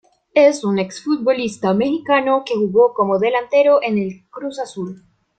[0.33, 5.03] Es un exfutbolista mexicano que jugó como Delantero en el Cruz Azul.